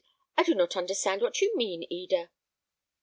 [0.35, 2.31] I do not understand what you mean, Eda."